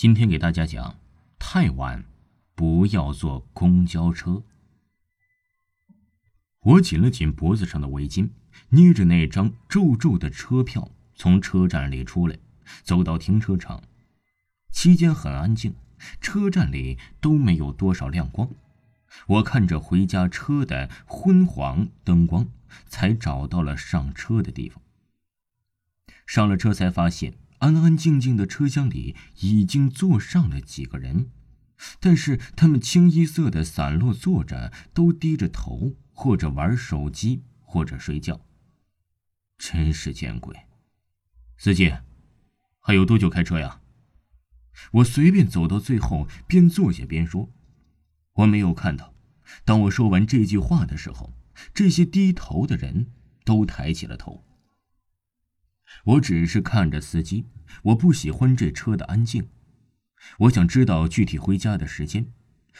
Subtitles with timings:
[0.00, 0.98] 今天给大家讲，
[1.38, 2.06] 太晚
[2.54, 4.42] 不要坐公交车。
[6.60, 8.30] 我紧了紧脖子上的围巾，
[8.70, 12.38] 捏着那张皱皱的车票，从车站里出来，
[12.82, 13.82] 走到停车场。
[14.72, 15.74] 期间很安静，
[16.18, 18.48] 车站里都没有多少亮光。
[19.26, 22.48] 我看着回家车的昏黄灯光，
[22.86, 24.80] 才找到了上车的地方。
[26.26, 27.34] 上了车，才发现。
[27.60, 31.30] 安安静静的车厢里已经坐上了几个人，
[31.98, 38.40] 但是他们清一色的散落坐着，都低着头，或者玩手机，或者睡觉。
[39.58, 40.56] 真是见鬼！
[41.58, 41.92] 司机，
[42.80, 43.80] 还有多久开车呀？
[44.92, 47.50] 我随便走到最后，边坐下边说
[48.36, 49.12] ：“我没有看到。”
[49.66, 51.34] 当我说完这句话的时候，
[51.74, 53.08] 这些低头的人
[53.44, 54.42] 都抬起了头。
[56.04, 57.46] 我只是看着司机，
[57.82, 59.48] 我不喜欢这车的安静。
[60.38, 62.32] 我想知道具体回家的时间。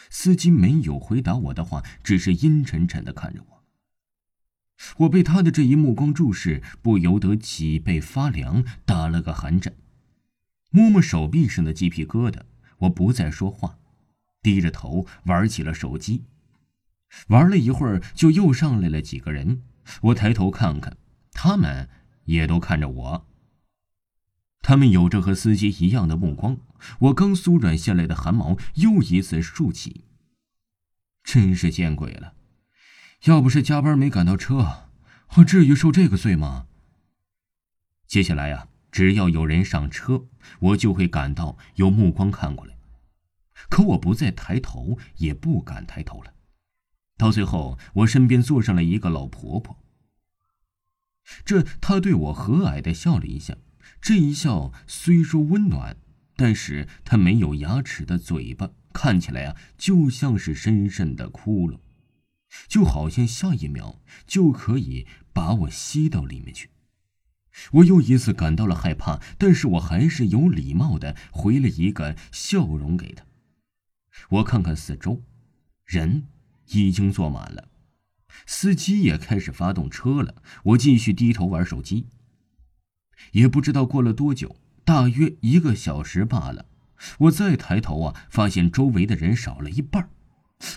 [0.09, 3.65] 司机没有回答我的话，只是阴沉沉的看着我。
[4.99, 9.75] 我被他的这一目光注视，不由得脊背发凉，打了个寒颤。
[10.71, 12.41] 摸摸手臂上的鸡皮疙瘩，
[12.79, 13.79] 我不再说话，
[14.41, 16.25] 低着头玩起了手机。
[17.29, 19.63] 玩了一会儿，就又上来了几个人。
[20.01, 20.97] 我抬头看看，
[21.33, 21.89] 他们。
[22.25, 23.27] 也都看着我。
[24.63, 26.59] 他们有着和司机一样的目光，
[26.99, 30.05] 我刚酥软下来的汗毛又一次竖起。
[31.23, 32.35] 真是见鬼了！
[33.25, 34.89] 要不是加班没赶到车，
[35.37, 36.67] 我至于受这个罪吗？
[38.07, 40.27] 接下来呀，只要有人上车，
[40.59, 42.77] 我就会感到有目光看过来。
[43.69, 46.33] 可我不再抬头，也不敢抬头了。
[47.17, 49.77] 到最后，我身边坐上了一个老婆婆。
[51.45, 53.57] 这，他对我和蔼的笑了一下，
[54.01, 55.97] 这一笑虽说温暖，
[56.37, 61.79] 但是他没有牙齿的嘴巴看起来啊，就像是深深的窟窿，
[62.69, 66.71] 就好像下一秒就可以把我吸到里面去。
[67.73, 73.25] 我又一次感到了害怕，但是我还是有礼貌的回了一个笑容给他。
[74.31, 75.23] 我看看四周，
[75.85, 76.27] 人
[76.69, 77.70] 已经坐满了。
[78.47, 82.07] 司机也开始发动车了，我继续低头玩手机。
[83.33, 86.67] 也不知道过了多久，大约一个小时罢了。
[87.19, 90.11] 我再抬头啊，发现周围的人少了一半，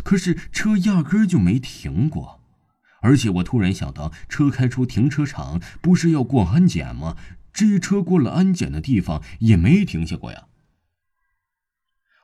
[0.03, 2.41] 可是车压根就没停过。
[3.01, 7.17] 而且我突然想到，车开出停车场不是要过安检吗？
[7.51, 10.47] 这车过了安检的地方也没停下过呀。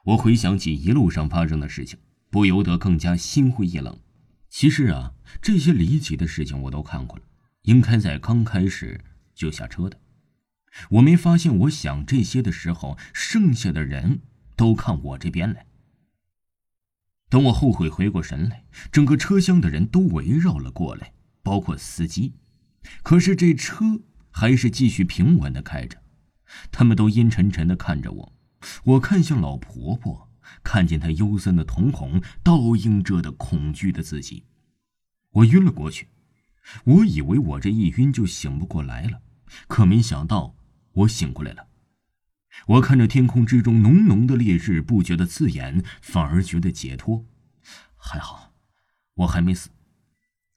[0.06, 4.00] 我回想起一路上发生的事情，不由得更加心灰意冷。
[4.50, 7.24] 其实啊，这些离奇的事情我都看过了，
[7.62, 9.00] 应该在刚开始
[9.34, 10.00] 就下车的。
[10.90, 14.22] 我没发现，我想这些的时候，剩下的人
[14.56, 15.68] 都看我这边来。
[17.30, 22.34] 等我后悔回过神来，整个车厢的人都围绕了过来，包括司机。
[23.04, 24.02] 可是这车
[24.32, 26.02] 还是继续平稳的开着，
[26.72, 28.34] 他们都阴沉沉的看着我。
[28.84, 30.29] 我看向老婆婆。
[30.64, 34.44] 看见他幽森的瞳孔，倒映着的恐惧的自己，
[35.32, 36.08] 我晕了过去。
[36.84, 39.22] 我以为我这一晕就醒不过来了，
[39.68, 40.56] 可没想到
[40.92, 41.68] 我醒过来了。
[42.68, 47.26] 我看着天空之中浓浓的烈日，不觉得刺眼，反而觉得解脱。
[47.96, 48.54] 还好，
[49.16, 49.70] 我还没死。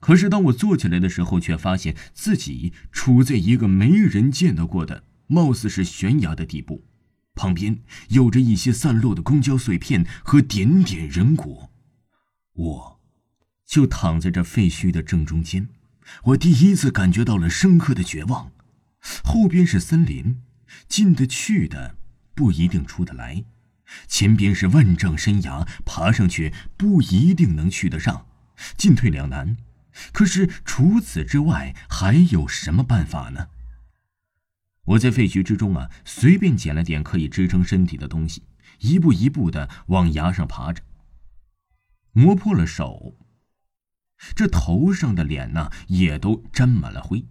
[0.00, 6.84] 可是当我坐起来的时候，却发现自己处在一个没人见到过的、貌似是悬崖的地步。
[7.34, 11.70] 旁边有着一些散落的公交碎片和点点人骨，
[12.52, 13.00] 我，
[13.66, 15.68] 就躺在这废墟的正中间。
[16.24, 18.52] 我第一次感觉到了深刻的绝望。
[19.24, 20.42] 后边是森林，
[20.88, 21.96] 进得去的
[22.34, 23.44] 不一定出得来；
[24.06, 28.26] 前边是万丈山崖，爬上去不一定能去得上，
[28.76, 29.56] 进退两难。
[30.12, 33.48] 可是除此之外，还有什么办法呢？
[34.84, 38.42] 我在废墟之中啊，随便捡了点可以支撑身体的东西，
[38.80, 40.82] 一步一步的往崖上爬着。
[42.12, 43.16] 磨破了手，
[44.34, 47.24] 这头上的脸呢也都沾满了灰。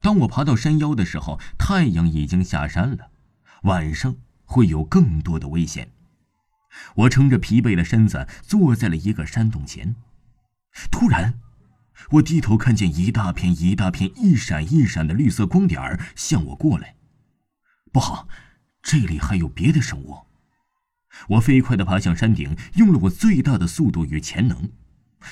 [0.00, 3.10] 当我爬到山腰的时候，太阳已经下山了，
[3.64, 5.90] 晚上会有更多的危险。
[6.94, 9.96] 我撑着疲惫的身子坐在了一个山洞前，
[10.90, 11.40] 突然。
[12.08, 16.96] 我低头看见一大片一大片、一闪一闪的绿色光点儿向我过来，
[17.92, 18.28] 不好，
[18.82, 20.26] 这里还有别的生物！
[21.28, 24.70] 我飞快地爬向山顶，用了我最大的速度与潜能。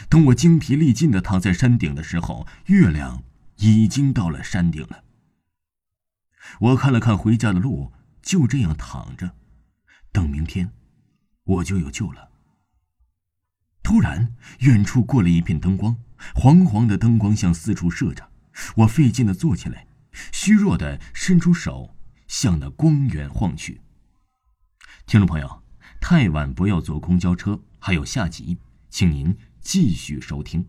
[0.08, 3.22] 等我精疲力尽地躺在山顶的时候，月亮
[3.56, 5.04] 已经到了山顶了。
[6.60, 9.34] 我看了看回家的路，就这样躺着，
[10.12, 10.72] 等明天，
[11.44, 12.30] 我就有救了。
[13.82, 15.96] 突然，远处过了一片灯光，
[16.34, 18.30] 黄黄的灯光向四处射着。
[18.76, 19.86] 我费劲的坐起来，
[20.32, 21.94] 虚弱的伸出手
[22.26, 23.80] 向那光源晃去。
[25.06, 25.62] 听众朋友，
[26.00, 28.58] 太晚不要坐公交车，还有下集，
[28.90, 30.66] 请您继续收听。